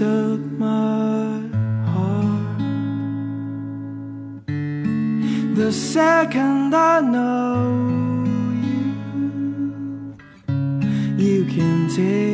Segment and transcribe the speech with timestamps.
[0.00, 1.42] Took my
[1.92, 2.58] heart.
[5.54, 8.24] The second I know.
[11.18, 12.29] you You can take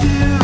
[0.00, 0.37] to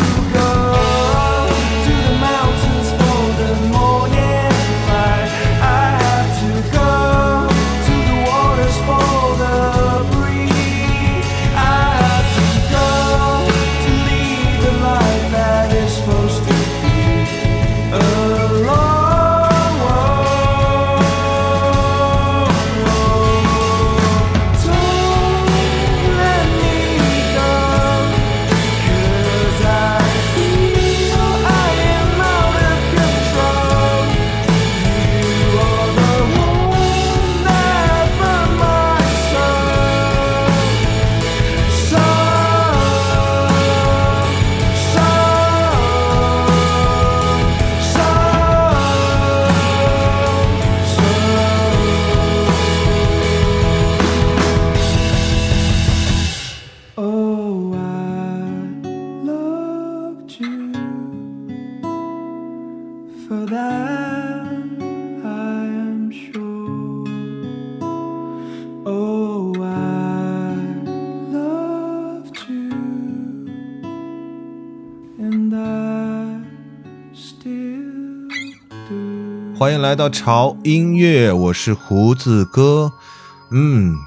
[79.57, 82.91] 欢迎来到潮音乐，我是胡子哥。
[83.51, 83.97] 嗯，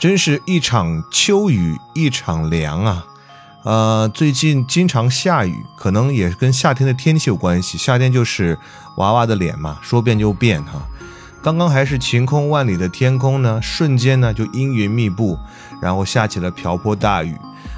[0.00, 3.06] 真是一场秋雨一场凉啊！
[3.64, 7.76] 呃，最近经常下雨，可能也跟夏天的天气有关系。
[7.76, 8.58] 夏天就是
[8.96, 10.80] 娃娃的脸嘛，说变就变哈。
[11.42, 15.38] 刚刚还是晴空万里的天空呢，瞬间呢就阴云密布，
[15.82, 17.36] 然后下起了瓢泼大雨。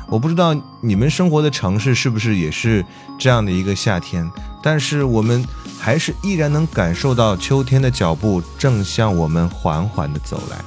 [0.09, 2.85] 我不知道你们生活的城市是不是也是
[3.19, 4.31] 这样的一个夏天，
[4.63, 5.45] 但是我们
[5.81, 10.59] 还是依然能感受到秋天的脚步正向我们缓缓的走来。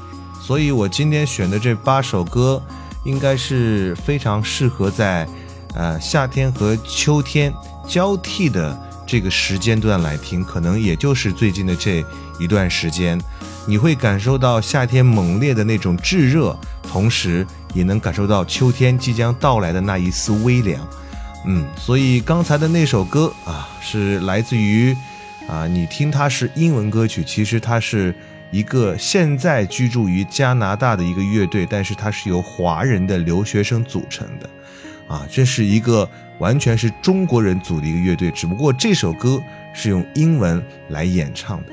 [0.41, 2.61] 所以我今天选的这八首歌，
[3.05, 5.25] 应该是非常适合在，
[5.73, 7.53] 呃夏天和秋天
[7.87, 8.77] 交替的
[9.07, 12.03] 这个时间段来听，可能也就是最近的这
[12.39, 13.17] 一段时间，
[13.65, 17.47] 你会感受到夏天猛烈的那种炙热，同时。
[17.73, 20.87] 也能感受到秋天即将到来的那一丝微凉，
[21.45, 24.95] 嗯，所以刚才的那首歌啊，是来自于
[25.47, 28.13] 啊，你听它是英文歌曲，其实它是
[28.51, 34.49] 一个现在居住于加拿大的一个乐队，但是它是由华人的留学生组成的，
[35.07, 39.39] 啊，这是一个完全是中国人组的一个乐队，只不过这首歌
[39.73, 41.71] 是用英文来演唱的。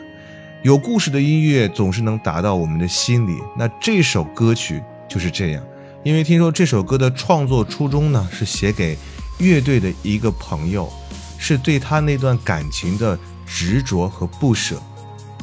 [0.62, 5.62] 有故事的音乐总是能达到我们的心里，那这首歌曲就是这样。
[6.06, 8.96] 因为听说这首歌的创作初衷呢，是写给
[9.38, 10.88] 乐队的一个朋友，
[11.36, 14.80] 是对他那段感情的执着和不舍。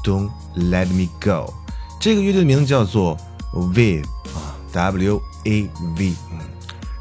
[0.06, 1.54] Don't let me go。
[2.00, 3.18] 这个乐队的名字叫做
[3.54, 6.14] Wave 啊，W A V。
[6.32, 6.40] 嗯，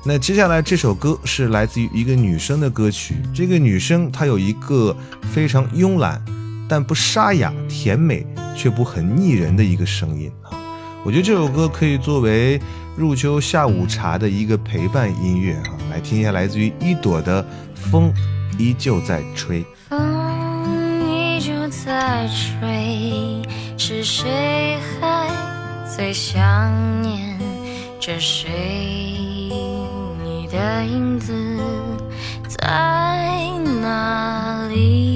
[0.05, 3.15] 那接下来这首歌是来自于一个女生的歌曲。
[3.33, 4.97] 这个女生她有一个
[5.33, 6.21] 非常慵懒，
[6.69, 8.27] 但不沙哑、甜美
[8.57, 10.59] 却不很腻人的一个声音啊。
[11.05, 12.61] 我觉得这首歌可以作为。
[12.95, 17.43] 入秋下午茶的一个陪伴音乐啊，来听一下来自于一朵的
[17.75, 18.13] 风
[18.59, 19.65] 依旧在吹。
[19.89, 19.99] 风
[21.11, 23.41] 依旧在吹，
[23.79, 25.27] 是谁还
[25.87, 26.71] 在想
[27.01, 27.39] 念
[27.99, 28.51] 着谁？
[30.23, 31.33] 你的影子
[32.47, 33.49] 在
[33.81, 35.12] 哪里？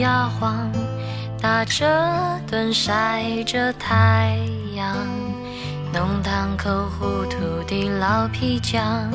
[0.00, 0.70] 摇晃，
[1.40, 1.86] 打着
[2.46, 4.36] 盹，晒着太
[4.74, 4.94] 阳，
[5.92, 9.10] 弄堂口糊涂的老皮匠，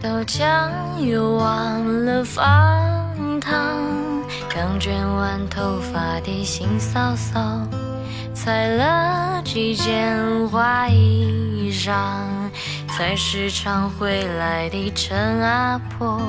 [0.00, 0.68] 豆浆
[1.00, 3.54] 又忘了放糖。
[4.54, 7.66] 刚卷完头发的新嫂嫂，
[8.34, 12.37] 裁了几件花衣裳。
[12.98, 16.20] 在市场回来的陈阿婆，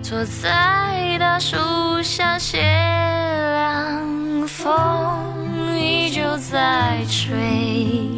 [0.00, 1.54] 坐在大树
[2.02, 4.48] 下歇凉。
[4.48, 8.08] 风依旧在吹，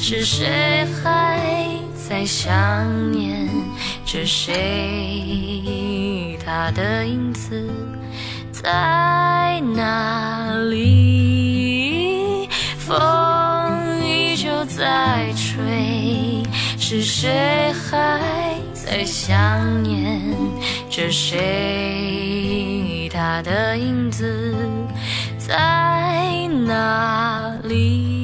[0.00, 1.40] 是谁还
[2.08, 3.48] 在想念
[4.04, 4.54] 着谁？
[6.46, 7.68] 他的影子
[8.52, 12.48] 在哪里？
[12.78, 16.44] 风依旧在吹。
[16.88, 20.22] 是谁还在想念
[20.88, 23.10] 着谁？
[23.12, 24.54] 他的影子
[25.36, 28.15] 在哪里？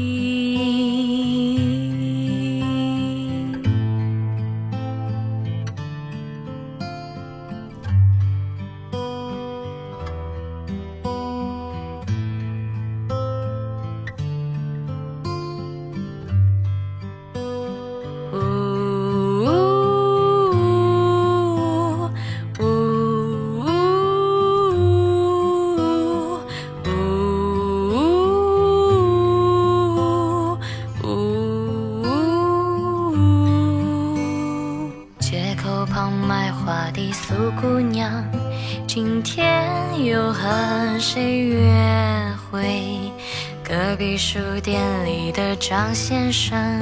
[44.33, 46.81] 书店里的张先生，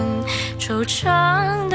[0.57, 1.69] 出场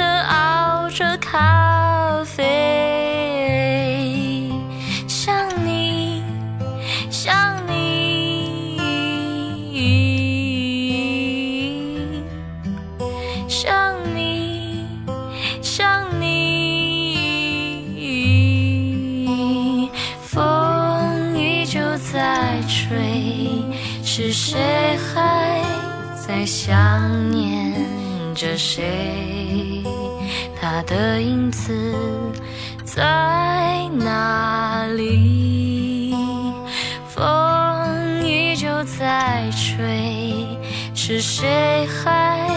[41.08, 42.50] 是谁还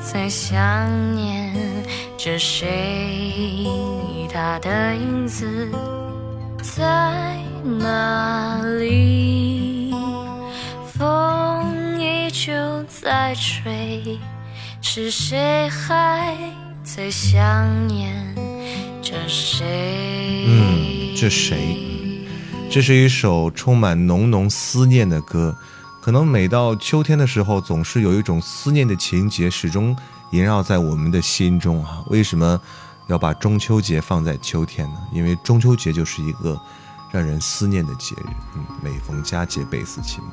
[0.00, 1.54] 在想念
[2.16, 3.66] 着谁？
[4.32, 5.70] 他的影子
[6.62, 9.92] 在哪里？
[10.86, 12.50] 风依旧
[12.88, 14.18] 在吹，
[14.80, 16.34] 是谁还
[16.82, 18.16] 在想念
[19.02, 20.46] 着谁？
[20.48, 21.76] 嗯，这谁？
[22.70, 25.54] 这是一首充满浓浓思念的歌，
[26.10, 29.96] 可能每到秋天的时候，总是有一种思念的情节始终
[30.30, 32.02] 萦绕在我们的心中啊。
[32.08, 32.60] 为什么
[33.06, 34.98] 要把中秋节放在秋天呢？
[35.12, 36.60] 因为中秋节就是一个
[37.12, 38.26] 让人思念的节日。
[38.56, 40.30] 嗯，每逢佳节倍思亲嘛。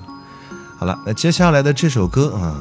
[0.79, 2.59] 好了，那接下来的这首歌啊，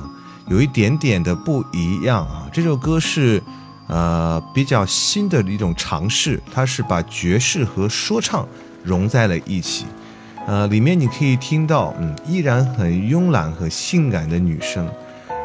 [0.49, 2.46] 有一点点的不一样啊。
[2.52, 3.42] 这首歌是
[3.87, 8.46] 呃比较新的一种尝试，它是把爵士和说唱。
[8.85, 9.85] 融在了一起，
[10.46, 14.88] 呃，里面你可以听到，嗯，依然很慵懒和性感的女声，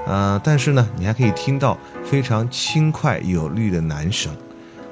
[0.05, 4.31] 呃，但是呢，你还可以听到非常轻快有力的男声，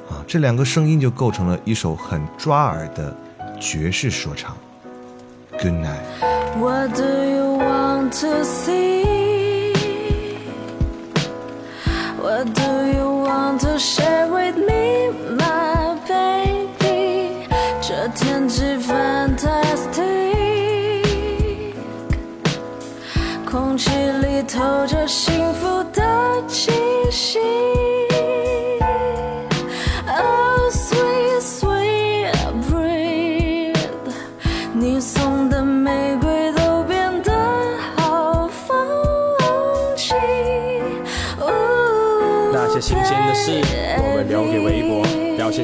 [0.09, 3.15] 啊，这两个声音就构成了一首很抓耳的
[3.59, 4.57] 爵士说唱。
[5.61, 6.01] Good night。
[6.57, 9.03] What do you want to see?
[12.19, 12.61] What do
[12.93, 17.47] you want to share with me, my baby?
[17.81, 18.77] 这天气
[24.49, 26.01] 透着幸福的
[26.47, 26.71] 气
[27.11, 27.39] 息。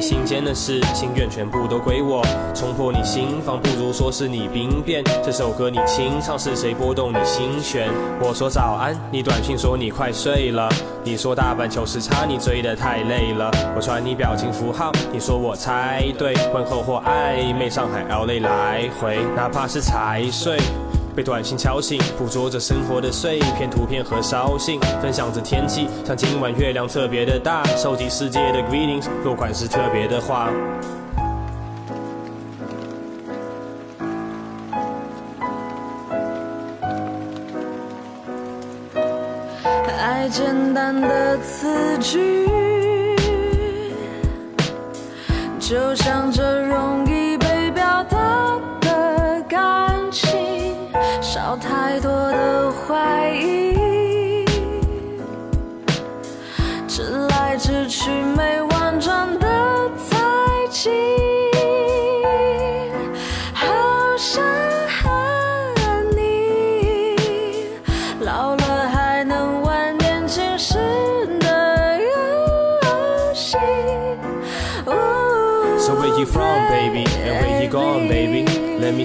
[0.06, 2.24] 心间的事，心愿全部都归我。
[2.54, 5.02] 冲破你心房，不如说是你兵变。
[5.20, 7.88] 这首歌你清唱，是谁拨动你心弦？
[8.20, 10.68] 我说早安，你短信说你快睡了。
[11.02, 13.50] 你说大半球时差，你追得太累了。
[13.74, 16.34] 我传你表情符号，你说我猜对。
[16.54, 20.56] 问候或暧昧，上海 LA 来回，哪怕是才睡。
[21.16, 30.50] 被短信敲醒，捕捉着生活的碎片图片和烧信，分享着天气，像今晚月亮特别的大，收集世界的 greetings，落款是特别的话。
[39.98, 42.46] 爱简单的词句，
[45.58, 47.15] 就像这容易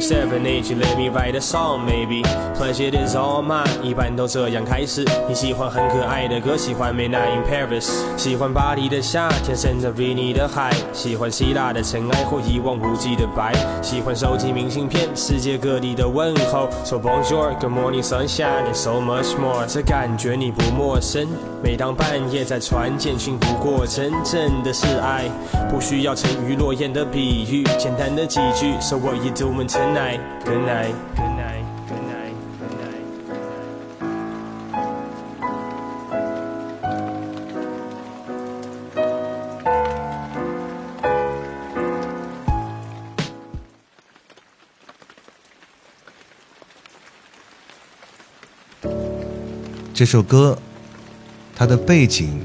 [0.02, 2.24] Let me serenade you, let me write a song, maybe.
[2.56, 5.06] Pleasure is all mine，一般都这样开始。
[5.30, 13.54] 你喜欢很可爱的歌，喜欢 Midnight in Paris，喜欢巴黎的夏天，甚至 v i n i 的海，喜欢希腊的尘埃或一望无际的白，
[13.84, 16.68] 喜欢收集明信片，世界各地的问候。
[16.84, 19.68] So bonjour, good morning, sunshine, and so much more。
[19.68, 21.28] 这感觉你不陌生。
[21.64, 25.30] 每当半夜在传简讯，不过真正的是爱，
[25.70, 28.74] 不需要沉鱼落雁的比喻，简单的几句。
[28.82, 30.20] So what you doing tonight?
[30.44, 30.94] Good night.
[31.16, 31.64] Good night.
[31.88, 32.34] Good night.
[32.58, 33.06] Good night.
[49.94, 50.58] 这首歌，
[51.62, 52.42] 它的背景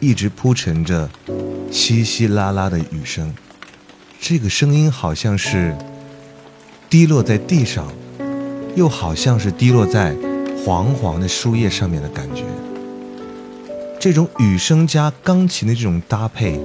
[0.00, 1.08] 一直铺陈着
[1.70, 3.34] 稀稀拉拉的雨声，
[4.20, 5.74] 这个声音好像是
[6.90, 7.90] 滴落在地上，
[8.76, 10.14] 又好像是滴落在
[10.62, 12.44] 黄黄的树叶上面的感觉。
[13.98, 16.60] 这种雨声加钢琴的这种搭配，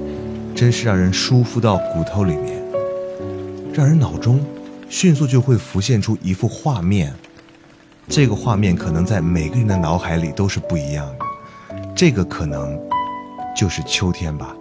[0.54, 2.62] 真是让人舒服到骨头里面，
[3.72, 4.44] 让人脑中
[4.90, 7.14] 迅速就会浮现出一幅画面。
[8.06, 11.24] 这个画面可能在每个人的脑海里都是不一样的，
[12.00, 12.80] 这个可能
[13.54, 14.56] 就是秋天吧，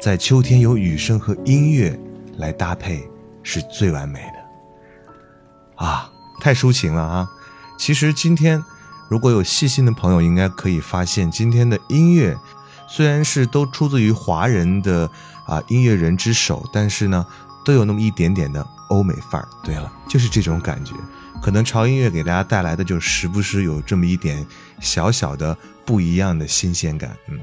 [0.00, 1.98] 在秋天有雨声和音乐
[2.36, 3.10] 来搭配
[3.42, 5.84] 是最完美的。
[5.84, 6.08] 啊，
[6.40, 7.28] 太抒情了啊！
[7.76, 8.62] 其实今天
[9.08, 12.38] 如果有细心的朋友，应该可以发现今天的音乐
[12.86, 15.10] 虽然是都出自于华人的
[15.46, 17.26] 啊音乐人之手，但是呢，
[17.64, 19.48] 都有那么一点点的欧美范儿。
[19.64, 20.94] 对了，就是这种感觉。
[21.40, 24.46] 可能潮音乐给大家带来的就时不时有这么一点
[24.80, 27.16] 小小的不一样的新鲜感。
[27.28, 27.40] 嗯，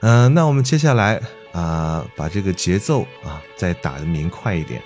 [0.00, 1.20] 嗯，那我们接下来
[1.52, 4.80] 啊，把这个节奏啊再打得明快一点。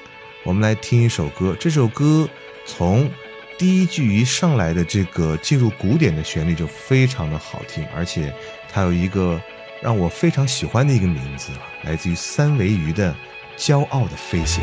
[0.44, 2.28] 我们来听一首歌，这首歌
[2.64, 3.10] 从
[3.58, 8.32] 第一句一上来的这个进入古典的旋律就非常的好听，而且
[8.72, 9.40] 它有一个
[9.82, 11.50] 让我非常喜欢的一个名字，
[11.82, 13.14] 来自于三维鱼的
[13.60, 14.62] 《骄傲的飞行》。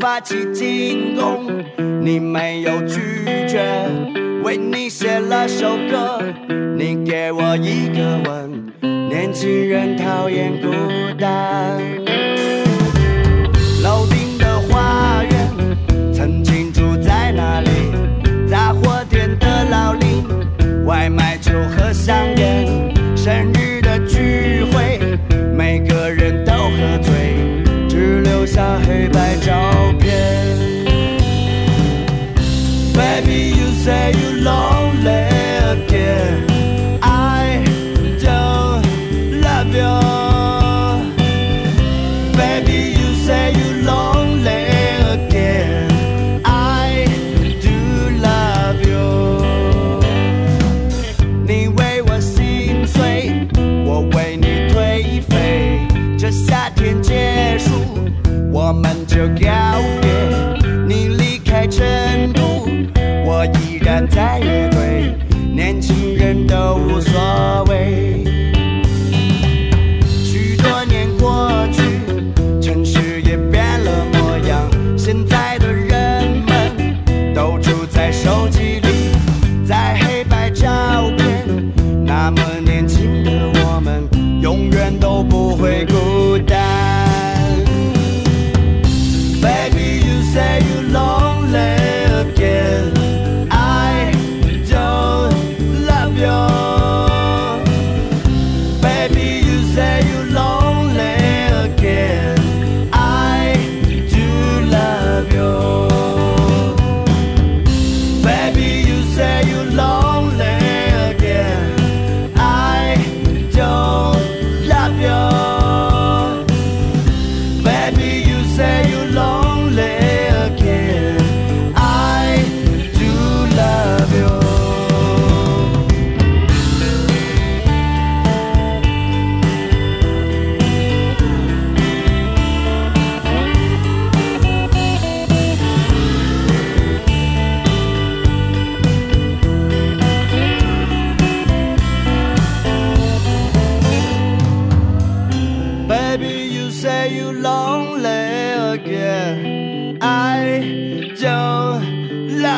[0.00, 1.62] 发起进攻，
[2.00, 2.98] 你没有拒
[3.46, 3.62] 绝，
[4.42, 6.22] 为你写了首歌，
[6.74, 8.72] 你给我一个吻。
[9.10, 10.70] 年轻人讨厌孤
[11.18, 11.78] 单。
[13.82, 15.50] 楼顶的花园，
[16.14, 17.68] 曾经住在那里？
[18.48, 20.24] 杂货店的老林，
[20.86, 22.66] 外卖酒和香烟，
[23.14, 24.98] 生日的聚会，
[25.54, 27.12] 每个人都喝醉，
[27.86, 29.89] 只留下黑白照。
[30.10, 31.16] again.
[32.92, 34.69] Baby, you say you love.
[64.00, 64.79] 站在乐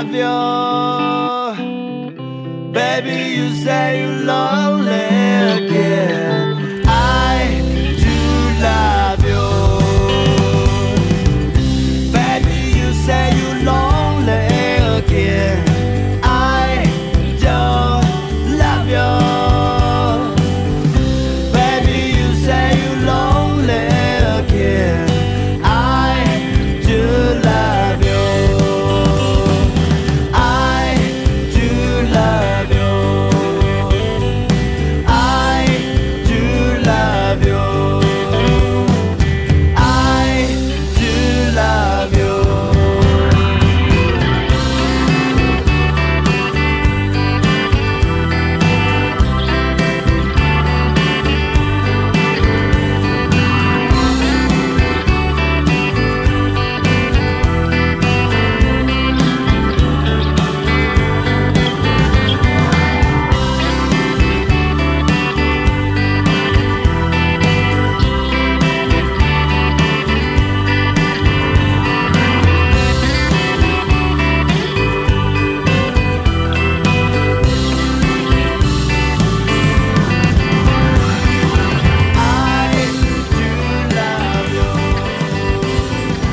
[0.08, 1.52] you.
[2.72, 4.90] Baby, you say you're lonely
[5.58, 6.31] again.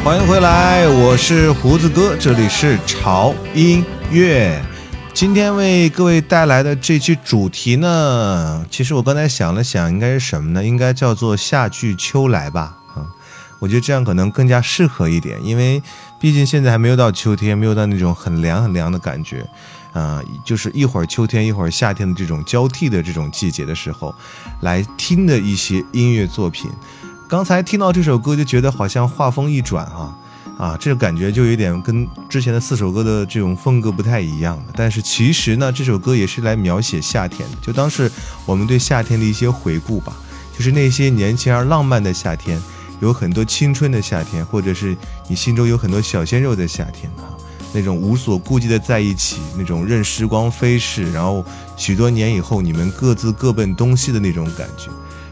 [0.10, 4.60] 欢迎回来，我是胡子哥，这里是潮音乐。
[5.14, 10.66] 今天为各位带来的这期主题呢，其实我刚才想了想，应该是什么呢？
[10.66, 12.76] 应该叫做夏去秋来吧。
[12.96, 13.06] 啊，
[13.60, 15.80] 我觉得这样可能更加适合一点，因为
[16.20, 19.48] 毕竟现在还没有到秋天，没有到那种很凉很凉的感觉，
[19.94, 24.16] 啊、就是一会儿秋天一会儿夏天的这种交替的这种季节的时候，
[24.62, 26.72] 来听的一些音乐作品。
[27.30, 30.18] 刚才听到这首歌就觉得好像画风一转哈、
[30.58, 34.64] 啊，这个感觉就有点跟之前的四首歌的这种风格不太一样了。
[34.76, 38.12] 但是其实呢，这首歌也是来描写夏天的，就当是
[38.48, 40.18] 我们对夏天的一些回顾吧，
[40.58, 42.60] 就是那些年轻而浪漫的夏天，
[43.00, 47.30] 有很多青春的夏天，或者是你心中有很多小鲜肉的夏天啊，
[47.72, 51.46] 那种无所顾忌的在一起，那种任时光飞逝，然后
[51.78, 54.90] 许多年以后你们各自各奔东西的那种感觉。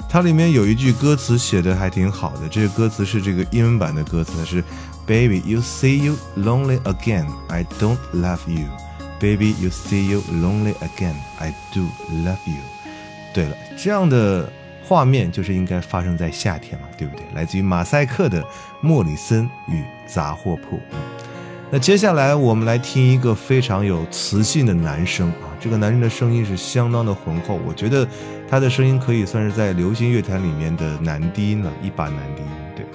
[0.09, 4.63] 它里面有一句歌词写的还挺好的，这个歌词是这个英文版的歌词，是
[5.05, 8.67] Baby, you see you lonely again, I don't love you.
[9.19, 12.61] Baby, you see you lonely again, I do love you.
[13.33, 14.51] 对了，这样的
[14.83, 17.25] 画面就是应该发生在夏天嘛，对不对？
[17.33, 18.41] 来自于马赛克的
[18.81, 20.77] 《莫里森与杂货铺》。
[21.69, 28.07] 那接下来我们来听一个非常有磁性的男声啊，这个男人的声音是相当的浑厚，我觉得
[28.49, 32.49] 他的声音可以算是在流行乐坛里面的男低音了，一把男低音。
[32.75, 32.85] 对，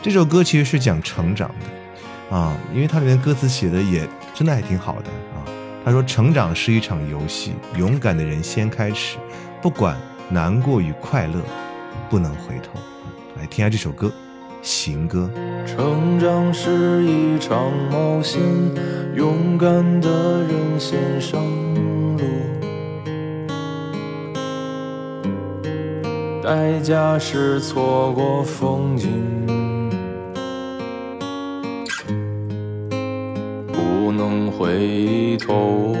[0.00, 5.44] 这首歌其实是讲成长的啊，因为它里面歌词写的也真的还挺好的啊。
[5.84, 9.16] 他说：“成长是一场游戏，勇敢的人先开始，
[9.60, 9.96] 不管
[10.28, 11.42] 难过与快乐，
[12.08, 12.78] 不能回头。”
[13.36, 14.06] 来听下这首歌，
[14.62, 15.28] 《行歌》。
[15.66, 18.40] 成长是一场冒险，
[19.16, 21.42] 勇敢的人先上
[21.74, 22.01] 路
[26.42, 29.08] 代价是错过风景，
[33.68, 35.94] 不能回头。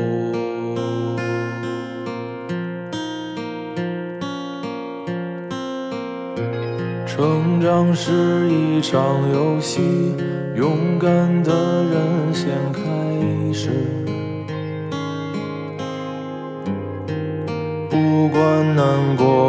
[7.06, 9.00] 成长是一场
[9.32, 10.16] 游戏，
[10.56, 11.52] 勇敢的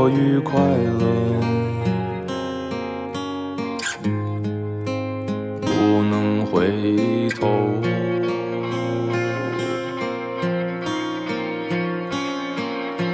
[0.04, 1.06] 过与快乐，
[5.62, 7.48] 不能回头。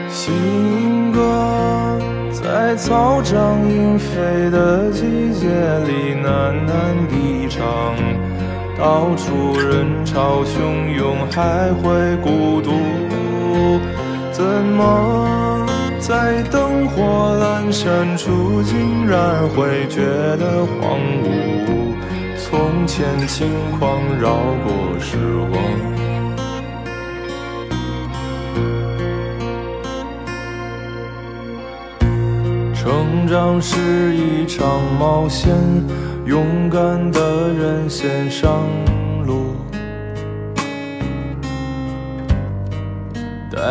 [0.09, 1.99] 新歌
[2.31, 5.47] 在草长莺飞的季节
[5.85, 6.71] 里喃喃
[7.07, 7.93] 地唱，
[8.79, 12.71] 到处人潮汹涌，还会孤独。
[14.31, 15.67] 怎么
[15.99, 16.41] 在
[16.99, 17.05] 火
[17.39, 20.01] 阑珊处，竟然会觉
[20.35, 21.95] 得荒芜？
[22.35, 23.47] 从前轻
[23.79, 24.35] 狂绕
[24.65, 25.15] 过时
[25.49, 25.63] 光。
[32.73, 34.67] 成长是一场
[34.99, 35.55] 冒险，
[36.25, 38.51] 勇敢的人先上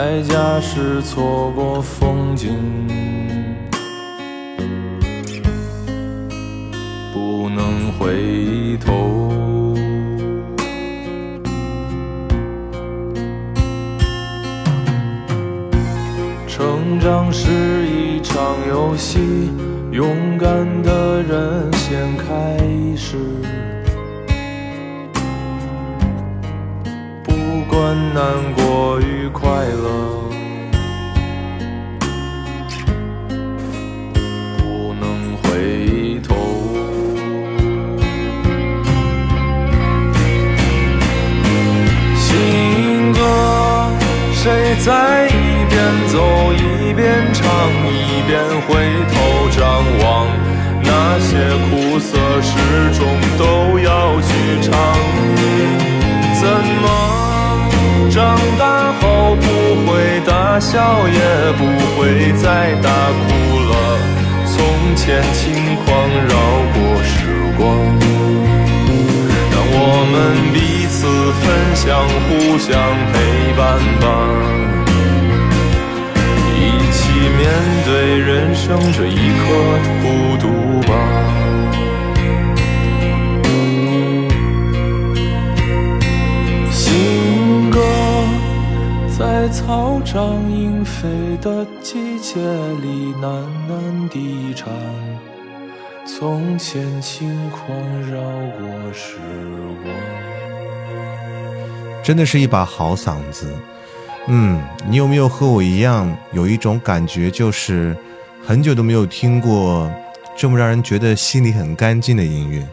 [0.00, 2.54] 代价是错过风景，
[7.12, 9.34] 不能回头。
[16.46, 17.50] 成长是
[17.88, 19.50] 一场游戏，
[19.90, 20.48] 勇敢
[20.84, 22.56] 的人先开
[22.96, 23.16] 始。
[27.80, 28.24] 管难
[28.56, 29.86] 过与快乐，
[34.56, 36.34] 不能回头。
[42.16, 43.16] 新歌，
[44.32, 46.18] 谁在一边走
[46.54, 47.46] 一边唱，
[47.86, 48.74] 一边回
[49.06, 49.14] 头
[49.56, 49.62] 张
[50.02, 50.26] 望？
[50.82, 51.30] 那些
[51.70, 52.50] 苦涩始
[52.98, 53.06] 终
[53.38, 54.28] 都要去
[54.62, 54.74] 尝。
[56.40, 56.48] 怎
[58.18, 59.46] 长大后不
[59.86, 61.20] 会大笑，也
[61.52, 61.62] 不
[61.94, 63.28] 会再大哭
[63.70, 63.72] 了？
[64.44, 64.56] 从
[64.96, 65.86] 前轻狂
[66.26, 66.34] 绕
[66.74, 67.14] 过时
[67.56, 67.62] 光。
[69.52, 70.16] 让我们
[70.52, 70.98] 彼此
[71.38, 71.86] 分享，
[72.26, 72.66] 互相
[73.12, 73.14] 陪
[73.56, 73.62] 伴
[74.00, 74.04] 吧，
[76.56, 76.58] 一
[76.90, 76.98] 起
[77.38, 77.40] 面
[77.86, 79.46] 对人生这一刻
[80.02, 80.44] 孤独
[80.88, 81.47] 吧。
[89.18, 92.40] 在草长莺飞的季节
[92.80, 94.72] 里喃喃地唱。
[96.06, 97.68] 从前轻狂
[98.02, 99.16] 绕过时
[99.82, 99.92] 光。
[102.04, 103.52] 真的是一把好嗓子。
[104.28, 107.96] 嗯，你有没有和我一样有一种感觉，就是
[108.46, 109.90] 很久都没有听过
[110.36, 112.64] 这么让人觉得心里很干净的音乐。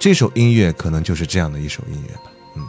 [0.00, 2.32] 这首音乐可能就是这样的一首音乐吧。
[2.56, 2.66] 嗯，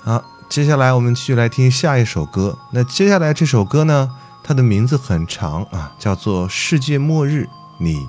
[0.00, 2.58] 好，接下来我们继续来听下一首歌。
[2.72, 4.10] 那接下来这首歌呢，
[4.42, 8.08] 它的名字很长啊，叫做《世界末日，你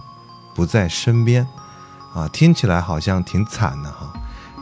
[0.55, 1.47] 不在身边》
[2.19, 4.11] 啊，听起来好像挺惨的哈。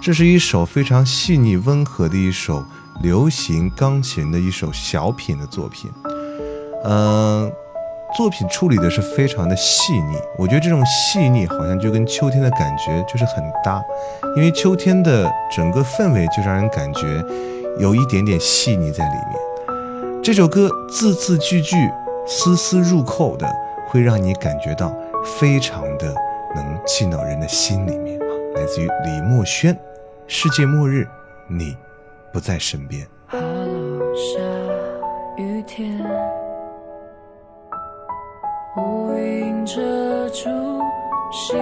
[0.01, 2.61] 这是一首非常细腻温和的一首
[3.01, 5.89] 流行钢琴的一首小品的作品，
[6.83, 7.49] 嗯。
[8.17, 13.79] 作品处理的是非常的细腻，我觉得这种细腻好像就跟秋天的感觉就是很搭，
[14.35, 17.23] 因为秋天的整个氛围就让人感觉
[17.77, 20.21] 有一点点细腻在里面。
[20.23, 21.75] 这首歌字字句句
[22.25, 23.47] 丝丝入扣的，
[23.87, 26.13] 会让你感觉到非常的
[26.55, 28.25] 能进到人的心里面啊！
[28.55, 29.73] 来自于李墨轩，
[30.27, 31.07] 《世界末日，
[31.47, 31.75] 你
[32.33, 33.07] 不在身边》。
[34.13, 34.39] 下
[35.37, 35.99] 雨天。
[38.77, 40.49] 乌云遮住
[41.31, 41.55] 希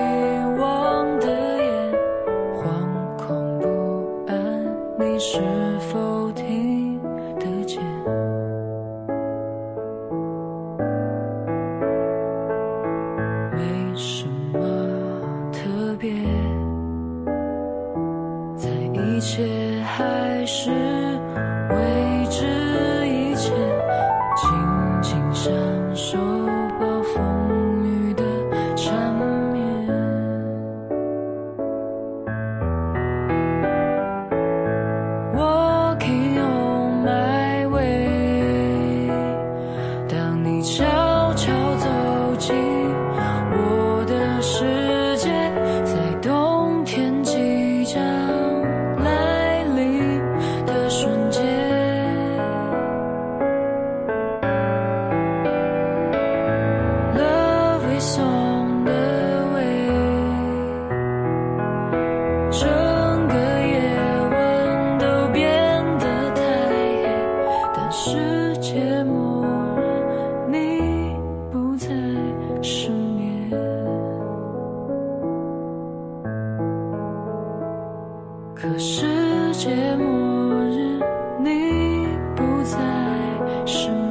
[0.59, 1.56] 望的
[78.59, 79.05] 可世
[79.53, 80.99] 界末日
[81.39, 82.79] 你不在
[83.67, 84.06] 身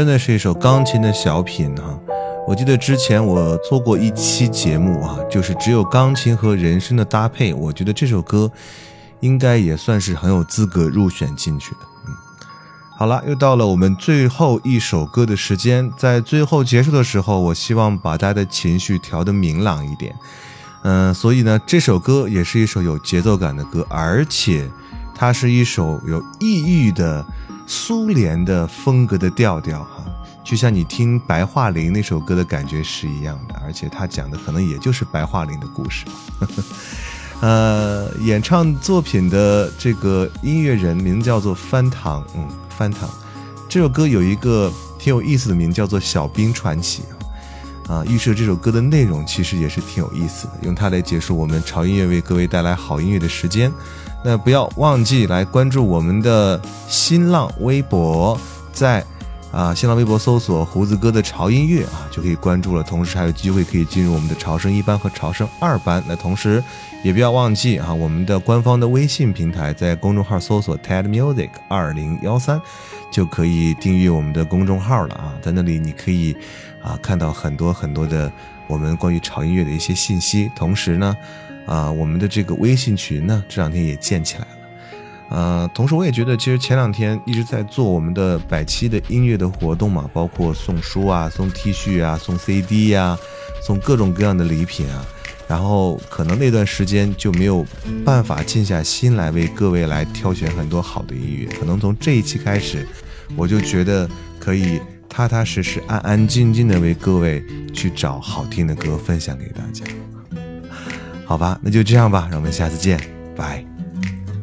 [0.00, 1.94] 真的是一首钢琴的小品哈、
[2.48, 8.50] 我记得之前我做过一期节目啊，就是只有钢琴和人声的搭配，我觉得这首歌
[9.20, 11.80] 应该也算是很有资格入选进去的。
[12.08, 12.14] 嗯，
[12.96, 20.14] 好了，又到了我们最后一首歌的时间，在最后结束的时候，我希望把大家的情绪调得明朗一点。
[20.82, 24.66] 嗯，所以呢，这首歌也是一首有节奏感的歌，而且
[25.14, 27.22] 它是一首有异域的
[27.72, 30.04] 苏联的风格的调调哈，
[30.42, 36.04] 就像你听白桦林那首歌的感觉是一样的，而且他讲的可能也就是白桦林的故事。
[37.40, 42.44] 呃，演唱作品的这个音乐人名叫做翻糖，嗯，
[42.76, 43.08] 翻糖。
[43.68, 44.68] 这首歌有一个
[44.98, 47.04] 挺有意思的名，叫做《小兵传奇》
[47.92, 47.98] 啊。
[47.98, 53.72] 啊，预设这首歌的内容其实也是挺有意思的，用它来结束我们潮音乐为各位带来好音乐的时间。
[54.22, 58.38] 那不要忘记来关注我们的新浪微博，
[58.72, 59.04] 在
[59.50, 66.02] 啊新浪微博搜索“胡子哥的潮音乐”啊就可以关注了，同时还有机会可以进入我们的潮声一班和潮声二班。
[66.06, 66.62] 那同时
[67.02, 72.60] 也不要忘记啊我们的官方的微信平台，在公众号搜索 “TED Music 二零幺三”，
[73.10, 76.36] 就可以订阅我们的公众号了啊，在那里你可以。
[76.82, 78.32] 啊，看到很多很多的
[78.66, 81.14] 我们关于潮音乐的一些信息，同时呢，
[81.70, 84.46] 啊，我们的这个微信群呢，这两天也建起来了。
[85.30, 93.16] 呃，同时我也觉得，其实前两天一直在做我们的百期的音乐的活动嘛，包括送书啊、送 T 恤啊、送 CD 呀、
[93.62, 95.06] 送各种各样的礼品啊。
[95.46, 97.64] 然后可能那段时间就没有
[98.04, 101.46] 办法静下心来为各位来挑选很多好的音乐。
[101.58, 102.84] 可能从这一期开始，
[103.36, 104.08] 我就觉得
[104.38, 104.80] 可以。
[105.12, 107.44] 踏踏实实、安安静静的为各位
[107.74, 109.84] 去找好听的歌分享给大家，
[111.30, 111.56] 好吧？
[111.62, 112.98] 那就这样吧，让我们下次见，
[113.36, 113.64] 拜。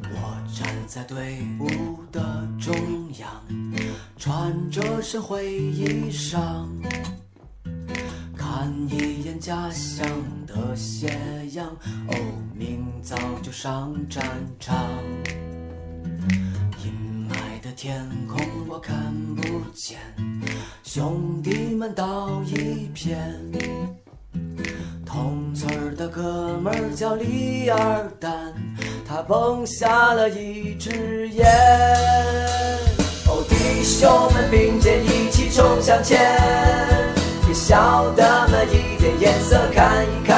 [0.10, 2.74] 我站在队伍的中
[3.20, 3.30] 央，
[4.18, 6.66] 穿着身灰衣裳，
[8.38, 10.08] 看一眼家乡
[10.48, 11.10] 的斜
[11.52, 11.68] 阳，
[12.08, 12.16] 哦，
[12.56, 14.24] 明早就上战
[14.58, 14.74] 场。
[16.86, 18.96] 阴霾的天空我看
[19.36, 19.98] 不见，
[20.84, 23.38] 兄弟们倒一片。
[25.08, 27.78] 同村的哥们儿叫李二
[28.20, 28.54] 蛋，
[29.08, 31.48] 他崩下了一支烟。
[33.26, 36.20] 哦，弟兄们并肩一起冲向前，
[37.48, 40.36] 给小的们一点颜色看一看。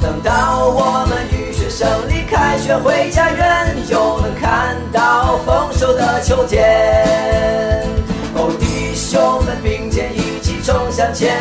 [0.00, 7.82] 等到我们雨雪胜利，开学回家园，又能看到丰收的秋天。
[8.34, 11.34] 哦，弟兄们并肩一起冲向前，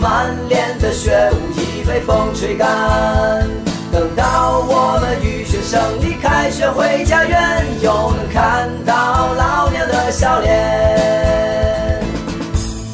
[0.00, 3.46] 满脸的血雾已被风吹干。
[3.92, 12.00] 等到我们雨雪胜利，开学回家园，又能看到老娘的笑脸。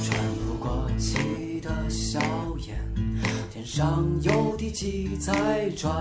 [0.02, 2.18] 喘不过气的硝
[2.66, 2.76] 烟，
[3.52, 5.92] 天上有地鸡在转。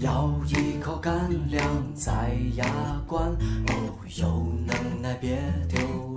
[0.00, 1.12] 咬一口干
[1.50, 2.10] 粮在
[2.56, 2.64] 牙
[3.06, 3.22] 关，
[3.68, 3.74] 哦，
[4.16, 4.26] 有
[4.66, 5.38] 能耐别
[5.68, 6.13] 丢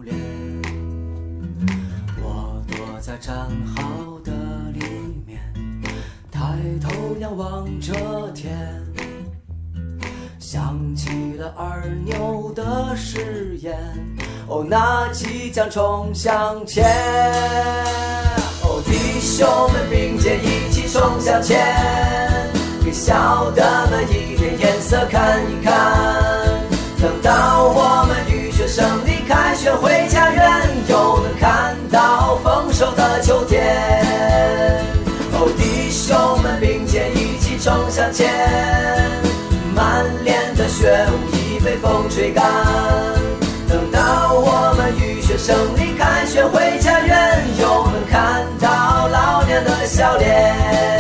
[2.97, 4.31] 我在战壕的
[4.73, 4.83] 里
[5.23, 5.39] 面，
[6.31, 6.41] 抬
[6.81, 7.93] 头仰望着
[8.33, 8.51] 天，
[10.39, 13.77] 想起了二牛的誓言，
[14.47, 16.83] 哦，那即将冲向前。
[18.63, 21.55] 哦，弟兄们并肩一起冲向前。
[22.83, 25.93] 给小的们一点颜色看一看，
[26.99, 30.66] 等到我们雨雪胜利，开学回家园，
[33.21, 33.63] 秋天。
[35.33, 38.27] 哦，弟兄们并肩一起冲向前，
[39.75, 42.43] 满脸的血雾已被风吹干。
[43.69, 50.96] 等到我们雨雪胜利，凯旋回家园，又能看到老娘的笑脸。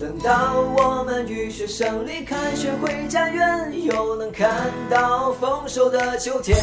[0.00, 4.48] 等到我们雨雪胜利，凯旋回家园，又能看
[4.88, 6.56] 到丰收的秋天。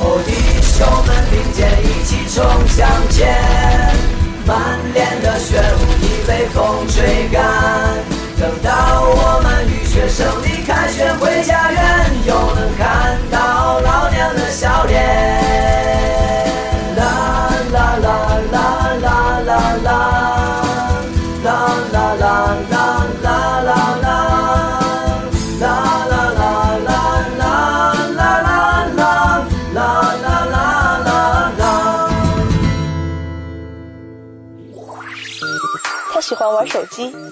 [0.00, 3.36] 哦，弟兄们并肩一起冲向前，
[4.46, 7.44] 满脸的血雾已被风吹干。
[8.40, 15.47] 等到我们雨雪胜利，凯旋回家园，又能看到老娘的笑脸。